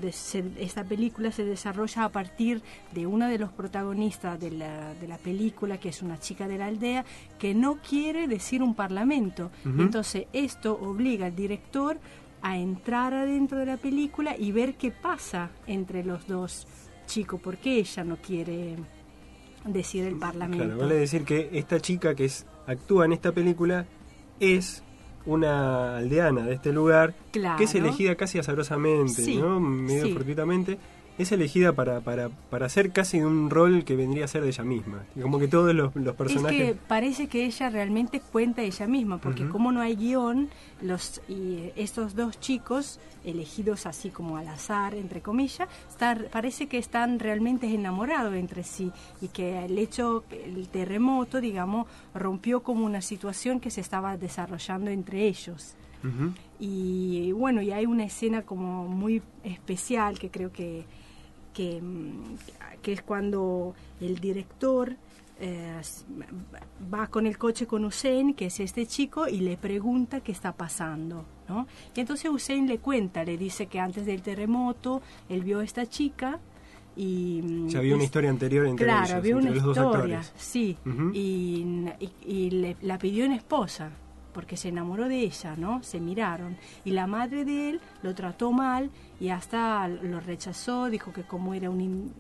[0.02, 4.96] de- se- esta película se desarrolla a partir de una de los protagonistas de la,
[4.96, 7.06] de la película, que es una chica de la aldea,
[7.38, 9.52] que no quiere decir un parlamento.
[9.84, 12.00] Entonces, esto obliga al director
[12.42, 16.68] a entrar adentro de la película y ver qué pasa entre los dos
[17.06, 18.76] chicos, porque ella no quiere
[19.66, 20.64] decir el parlamento.
[20.66, 23.86] Claro, vale decir que esta chica que es, actúa en esta película
[24.40, 24.84] es
[25.26, 27.58] una aldeana de este lugar Claro.
[27.58, 29.60] que es elegida casi azarosamente, Sí, ¿no?
[29.60, 30.14] medio sí.
[30.14, 30.78] fortuitamente.
[31.20, 34.64] Es elegida para, para, para hacer casi un rol que vendría a ser de ella
[34.64, 35.04] misma.
[35.22, 36.60] Como que todos los, los personajes...
[36.60, 40.50] Es que parece que ella realmente cuenta ella misma, porque como no hay guion,
[40.82, 45.68] los y estos dos chicos, elegidos así como al azar, entre comillas,
[46.32, 48.92] parece que están realmente enamorados entre sí
[49.22, 54.90] y que el hecho, el terremoto, digamos, rompió como una situación que se estaba desarrollando
[54.90, 55.76] entre ellos.
[56.62, 60.86] Y bueno, y hay una escena como muy especial que creo que,
[61.60, 62.38] que, mm,
[62.82, 64.96] que es cuando el director
[65.42, 65.82] eh,
[66.94, 70.54] va con el coche con Hussein, que es este chico, y le pregunta qué está
[70.54, 71.26] pasando.
[71.50, 71.68] ¿no?
[71.96, 75.86] Y entonces Hussein le cuenta, le dice que antes del terremoto él vio a esta
[75.86, 76.40] chica
[76.96, 77.42] y...
[77.44, 80.20] mm, Ya había una historia anterior entre claro, ellos, había entre una los dos historia,
[80.20, 80.34] actores.
[80.38, 81.12] sí, Ujú.
[81.14, 81.66] y,
[82.00, 83.92] y- y le- la pidió en esposa
[84.34, 85.82] porque se enamoró de ella, ¿no?
[85.84, 91.12] Se miraron y la madre de él lo trató mal y hasta lo rechazó, dijo
[91.14, 92.14] que como era un in-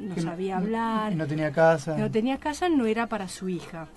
[0.00, 1.96] no, no no- sabía hablar, y no tenía casa.
[1.96, 3.88] no tenía casa, no era para su hija.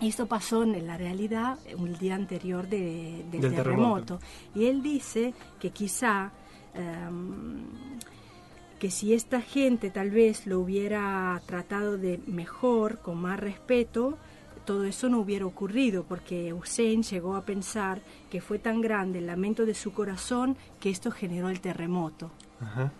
[0.00, 4.18] Y esto pasó en la realidad el día anterior de- del, Del terremoto.
[4.18, 4.20] terremoto.
[4.54, 6.32] Y él dice que quizá
[6.74, 7.62] em,
[8.78, 14.18] que si esta gente tal vez lo hubiera tratado de mejor, con más respeto,
[14.64, 18.00] todo eso no hubiera ocurrido, porque Hussein llegó a pensar
[18.30, 22.30] que fue tan grande el lamento de su corazón que esto generó el terremoto.
[22.60, 22.92] Ajá.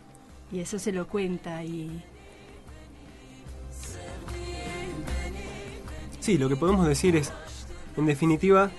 [0.50, 2.02] Y eso se lo cuenta y
[6.20, 7.32] Sí, lo que podemos decir es,
[7.96, 8.70] en definitiva,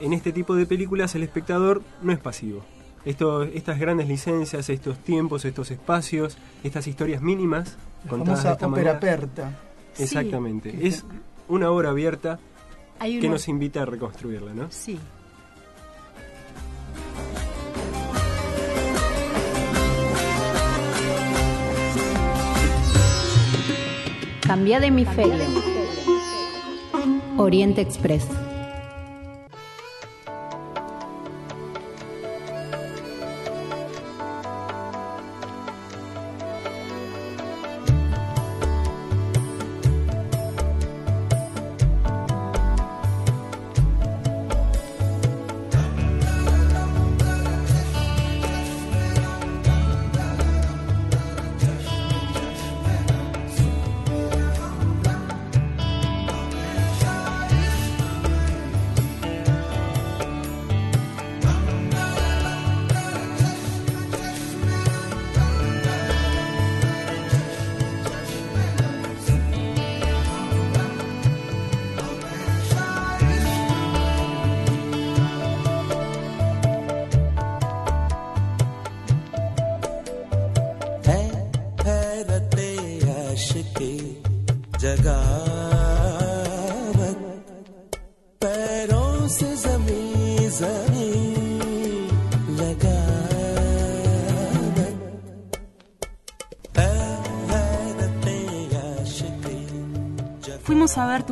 [0.00, 2.62] en este tipo de películas el espectador no es pasivo.
[3.04, 8.66] Esto, estas grandes licencias, estos tiempos, estos espacios, estas historias mínimas, La contadas de esta
[8.66, 8.96] ópera manera.
[8.96, 9.58] aperta.
[9.98, 10.70] Exactamente.
[10.72, 10.78] Sí.
[10.86, 11.04] Es
[11.48, 12.38] una obra abierta
[12.98, 14.70] Hay que una- nos invita a reconstruirla, ¿no?
[14.70, 14.98] Sí.
[24.42, 25.44] Cambia de hemisferio.
[27.36, 28.26] Oriente Express.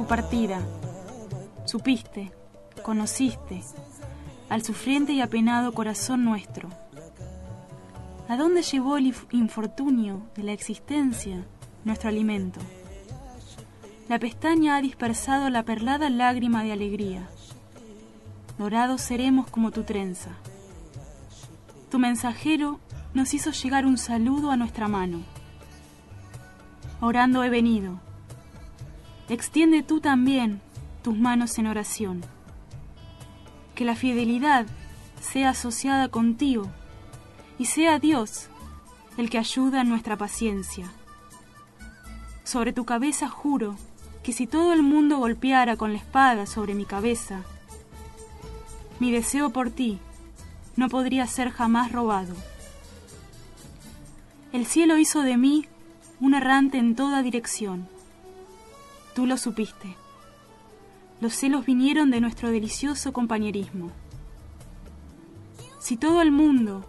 [0.09, 0.61] Partida.
[1.65, 2.31] Supiste,
[2.83, 3.63] conociste,
[4.49, 6.69] al sufriente y apenado corazón nuestro.
[8.29, 11.45] ¿A dónde llevó el inf- infortunio de la existencia
[11.85, 12.61] nuestro alimento?
[14.09, 17.29] La pestaña ha dispersado la perlada lágrima de alegría.
[18.59, 20.31] Dorados seremos como tu trenza.
[21.91, 22.79] Tu mensajero
[23.15, 25.23] nos hizo llegar un saludo a nuestra mano.
[27.01, 27.99] Orando he venido.
[29.35, 30.61] Extiende tú también
[31.03, 32.25] tus manos en oración.
[33.75, 34.65] Que la fidelidad
[35.21, 36.71] sea asociada contigo
[37.59, 38.47] y sea Dios
[39.17, 40.89] el que ayuda en nuestra paciencia.
[42.45, 43.75] Sobre tu cabeza juro
[44.23, 47.43] que si todo el mundo golpeara con la espada sobre mi cabeza,
[49.01, 49.99] mi deseo por ti
[50.77, 52.37] no podría ser jamás robado.
[54.53, 55.67] El cielo hizo de mí
[56.21, 57.93] un errante en toda dirección.
[59.15, 59.97] Tú lo supiste.
[61.21, 63.93] Los celos vinieron de nuestro delicioso compañerismo.
[65.79, 66.85] Si todo el mundo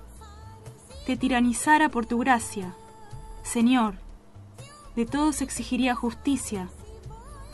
[1.05, 2.73] te tiranizara por tu gracia,
[3.43, 3.95] Señor,
[4.95, 6.69] de todos exigiría justicia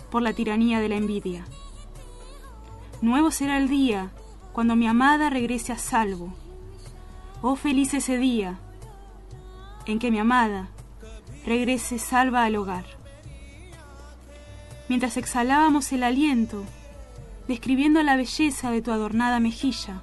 [0.10, 1.44] por la tiranía de la envidia.
[3.02, 4.12] Nuevo será el día
[4.54, 6.34] cuando mi amada regrese a salvo.
[7.42, 8.60] Oh feliz ese día
[9.86, 10.70] en que mi amada
[11.46, 13.01] regrese salva al hogar.
[14.92, 16.66] Mientras exhalábamos el aliento,
[17.48, 20.02] describiendo la belleza de tu adornada mejilla,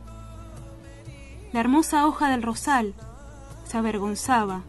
[1.52, 2.94] la hermosa hoja del rosal
[3.66, 4.62] se avergonzaba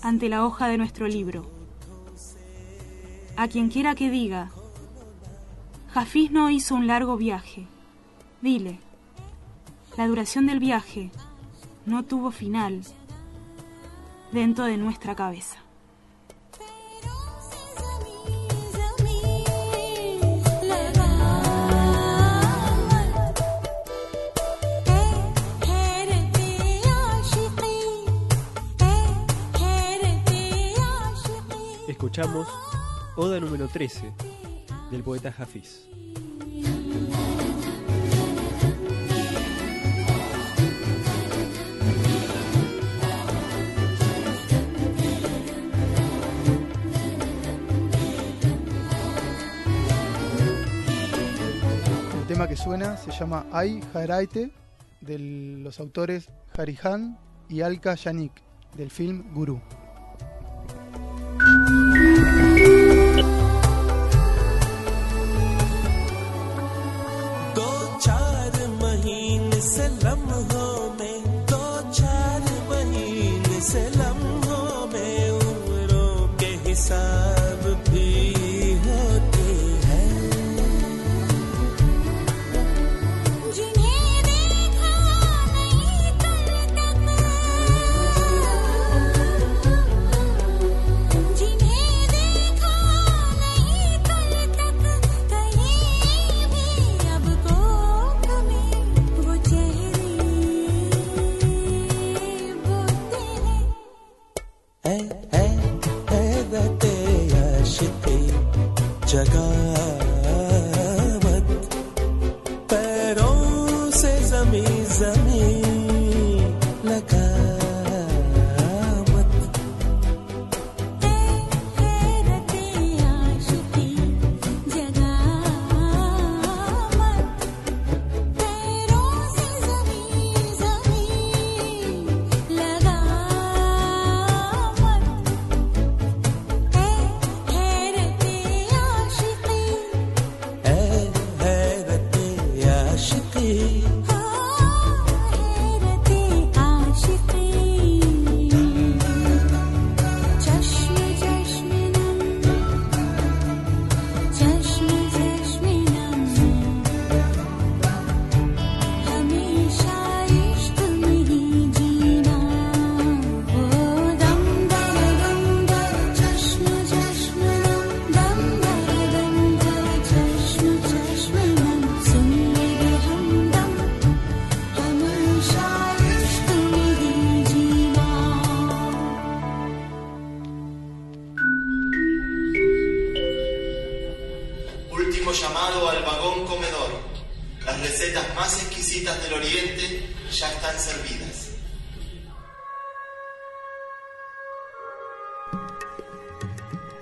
[0.00, 1.50] ante la hoja de nuestro libro.
[3.36, 4.52] A quien quiera que diga,
[5.90, 7.66] Jafís no hizo un largo viaje,
[8.42, 8.78] dile,
[9.96, 11.10] la duración del viaje
[11.84, 12.82] no tuvo final
[14.30, 15.65] dentro de nuestra cabeza.
[32.06, 32.46] Escuchamos
[33.16, 34.12] Oda número 13
[34.92, 35.88] del poeta Hafiz.
[52.14, 54.52] El tema que suena se llama Ay Haraite,
[55.00, 58.32] de los autores Harihan y Alka Yanik,
[58.76, 59.60] del film Guru.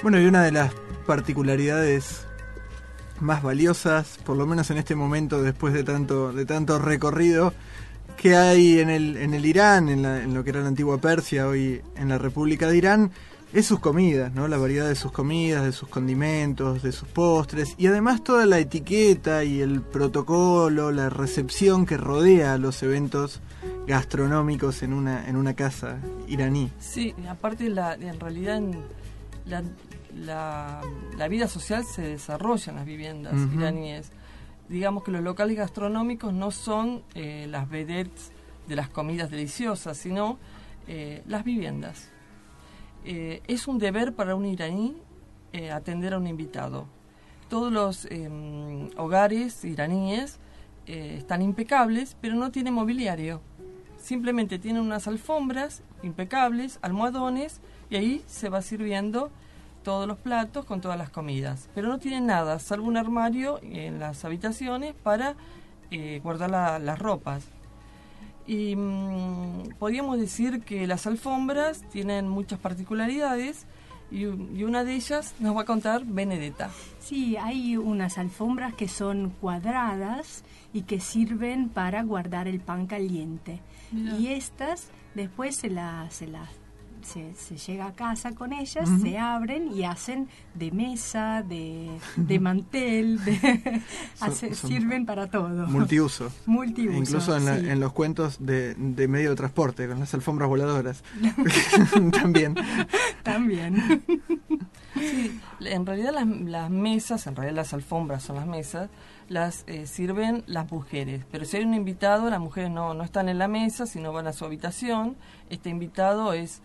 [0.05, 0.71] Bueno, y una de las
[1.07, 2.27] particularidades
[3.21, 7.55] más valiosas, por lo menos en este momento, después de tanto, de tanto recorrido,
[8.19, 10.99] que hay en el, en el Irán, en, la- en lo que era la antigua
[10.99, 13.13] Persia, hoy en la República de Irán,
[13.55, 14.47] es sus comidas, ¿no?
[14.47, 18.59] La variedad de sus comidas, de sus condimentos, de sus postres, y además toda la
[18.59, 23.41] etiqueta y el protocolo, la recepción que rodea los eventos
[23.87, 25.97] gastronómicos en una, en una casa
[26.29, 26.71] iraní.
[26.79, 28.61] Sí, aparte la, en realidad
[29.47, 29.63] la,
[30.17, 30.81] la,
[31.17, 34.11] la vida social se desarrolla en las viviendas iraníes.
[34.69, 38.33] Digamos que los locales gastronómicos no son eh, las vedettes
[38.67, 40.39] de las comidas deliciosas, sino
[40.87, 42.09] eh, las viviendas.
[43.05, 44.97] Eh, es un deber para un iraní
[45.53, 46.87] eh, atender a un invitado.
[47.49, 50.39] Todos los em, hogares iraníes
[50.87, 53.41] están impecables, pero no tienen mobiliario.
[53.97, 59.31] Simplemente tienen unas alfombras impecables, almohadones, y ahí se va sirviendo
[59.83, 61.69] todos los platos con todas las comidas.
[61.75, 65.35] Pero no tienen nada, salvo un armario en las habitaciones para
[65.91, 67.45] eh, guardar la- las ropas.
[68.47, 73.67] Y mm, podríamos decir que las alfombras tienen muchas particularidades
[74.11, 76.71] y, una de ellas nos va a contar Benedetta.
[77.01, 83.61] Sí, hay unas alfombras que son cuadradas y que sirven para guardar el pan caliente.
[83.93, 84.17] Mira.
[84.19, 86.49] Y estas después se las se las
[87.05, 92.39] se, se llega a casa con ellas, se abren y hacen de mesa, de, de
[92.41, 93.37] mantel, de,
[94.15, 95.67] Son- hace- son sirven para todo.
[95.69, 96.31] Multiuso.
[96.47, 97.69] Multiuso, Incluso en, la- sí.
[97.69, 101.03] en los cuentos de, de medio de transporte, con las alfombras voladoras.
[102.13, 102.55] También.
[103.23, 104.03] También.
[104.95, 108.89] Sí, en realidad las, las mesas, en realidad las alfombras son las mesas,
[109.29, 111.25] las eh, sirven las mujeres.
[111.33, 114.27] Pero si hay un invitado, las mujeres no, no están en la mesa, sino van
[114.29, 115.17] a su habitación.
[115.51, 116.61] Este invitado es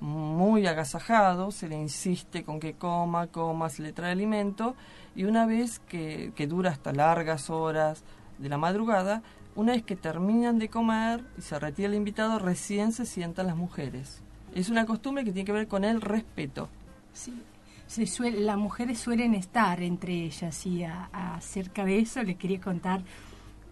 [0.00, 4.74] muy agasajado, se le insiste con que coma, coma, se le trae alimento.
[5.14, 8.02] Y una vez que, que dura hasta largas horas
[8.38, 9.22] de la madrugada,
[9.56, 13.56] una vez que terminan de comer y se retira el invitado, recién se sientan las
[13.56, 14.22] mujeres.
[14.54, 16.68] Es una costumbre que tiene que ver con el respeto.
[17.12, 17.34] Sí.
[17.86, 22.60] Se suele, las mujeres suelen estar entre ellas y a- acerca de eso le quería
[22.60, 23.02] contar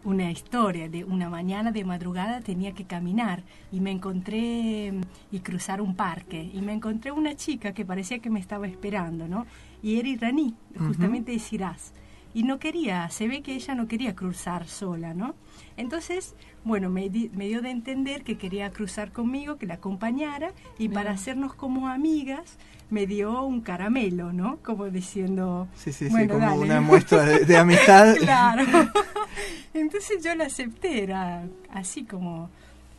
[0.08, 5.02] una historia de una mañana de madrugada tenía que caminar y me encontré mm,
[5.32, 9.28] y cruzar un parque y me encontré una chica que parecía que me estaba esperando,
[9.28, 9.46] ¿no?
[9.82, 11.92] Y era iraní, justamente de Shiraz.
[12.32, 15.34] Y no quería, se ve que ella no quería cruzar sola, ¿no?
[15.78, 20.52] Entonces, bueno, me, di- me dio de entender que quería cruzar conmigo, que la acompañara
[20.78, 22.58] y para hacernos como amigas
[22.90, 24.58] me dio un caramelo, ¿no?
[24.58, 26.60] Como diciendo, Sí, sí, sí, bueno, como dale.
[26.62, 28.16] una muestra de, de amistad.
[28.16, 28.64] claro.
[29.74, 32.50] Entonces yo la acepté, era así como...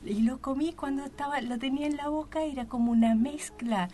[0.05, 3.89] Y lo comí cuando estaba, lo tenía en la boca, era como una mezcla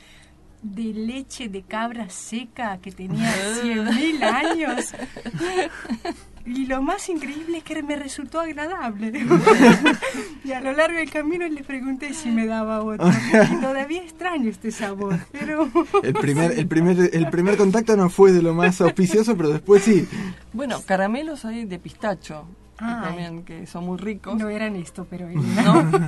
[0.61, 3.31] de leche de cabra seca que tenía
[3.63, 4.93] 100.000 años.
[6.45, 9.11] Y lo más increíble es que me resultó agradable.
[10.43, 13.09] y a lo largo del camino le pregunté si me daba otro.
[13.51, 15.69] Y todavía extraño este sabor, pero...
[16.03, 19.83] El primer, el, primer, el primer contacto no fue de lo más auspicioso, pero después
[19.83, 20.07] sí.
[20.53, 22.45] Bueno, caramelos hay de pistacho,
[22.77, 24.37] que también que son muy ricos.
[24.37, 25.27] No eran esto, pero...
[25.33, 26.07] ¿no?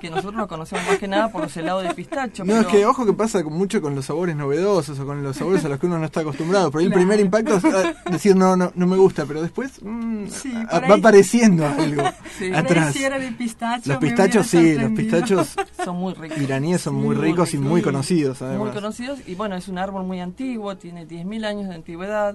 [0.00, 2.44] Que nosotros lo conocemos más que nada por los helados de pistacho.
[2.44, 5.22] No, pero es que ojo que pasa con- mucho con los sabores novedosos o con
[5.22, 6.70] los sabores a los que uno no está acostumbrado.
[6.70, 9.80] Por ahí el primer impacto es ah, decir no, no, no me gusta, pero después
[9.82, 12.02] mm, Sí, ah, por va ahí- apareciendo algo
[12.38, 12.52] Sí.
[12.52, 12.94] Atrás.
[12.94, 16.38] si era de pistacho, Los pistachos sí, los pistachos son muy ricos.
[16.38, 18.74] iraníes son muy ricos y muy conocidos Muy además.
[18.74, 22.34] conocidos y bueno, es un árbol muy antiguo, tiene 10.000 años de antigüedad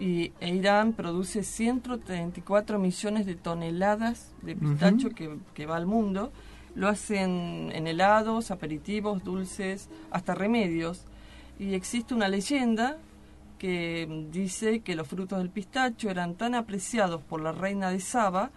[0.00, 6.32] y e Irán produce 134 millones de toneladas de pistacho que, que va al mundo.
[6.74, 11.04] Lo hacen en helados, aperitivos, dulces, hasta remedios.
[11.58, 12.98] Y existe una leyenda
[13.58, 18.50] que dice que los frutos del pistacho eran tan apreciados por la reina de Saba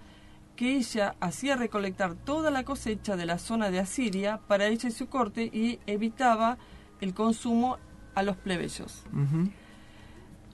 [0.56, 4.92] que ella hacía recolectar toda la cosecha de la zona de Asiria para ella y
[4.92, 6.58] su corte y evitaba
[7.02, 7.78] el consumo
[8.16, 9.04] a los plebeyos.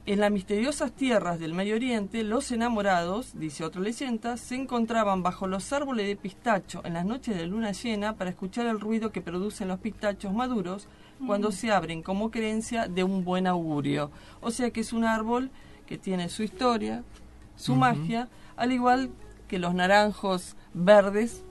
[0.08, 5.45] En las misteriosas tierras del Medio Oriente, los enamorados, dice otra leyenda, se encontraban bajo
[5.45, 9.22] los árboles de pistacho en las noches de luna llena para escuchar el ruido que
[9.22, 10.88] producen los pistachos maduros
[11.28, 11.52] cuando Mm.
[11.52, 14.10] se abren como creencia de un buen augurio.
[14.41, 15.52] O sea que es un árbol
[15.86, 17.04] que tiene su historia,
[17.56, 18.28] su magia,
[18.58, 19.12] al igual
[19.47, 21.43] que los naranjos verdes,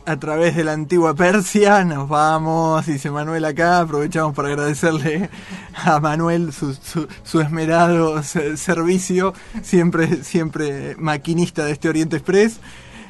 [0.06, 1.84] a, través de la antigua Persia.
[1.84, 3.80] Nos vamos, dice Manuel acá.
[3.82, 5.30] Aprovechamos para agradecerle
[5.76, 12.60] a Manuel su, su, su esmerado se- servicio, siempre, siempre maquinista de este Oriente Express.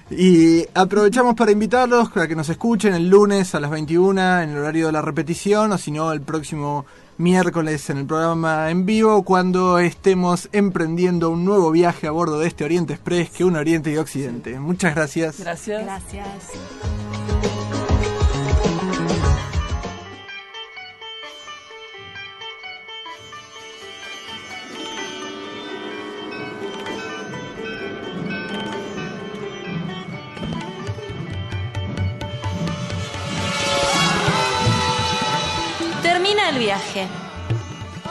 [0.10, 4.58] Y aprovechamos para invitarlos a que nos escuchen el lunes a las 21 en el
[4.58, 6.86] horario de la repetición, o si no, el próximo
[7.18, 12.48] miércoles en el programa en vivo, cuando estemos emprendiendo un nuevo viaje a bordo de
[12.48, 14.60] este Oriente Express que un Oriente y Occidente.
[14.60, 15.40] Muchas gracias.
[15.40, 15.84] Gracias.
[15.84, 17.27] Gracias.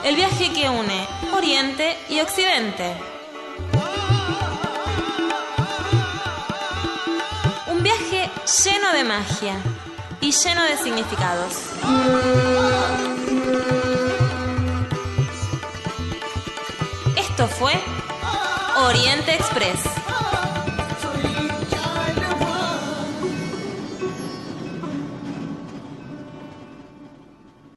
[0.07, 2.95] El viaje que une Oriente y Occidente.
[7.67, 8.29] Un viaje
[8.63, 9.55] lleno de magia
[10.21, 11.55] y lleno de significados.
[17.17, 17.73] Esto fue
[18.77, 20.06] Oriente Express.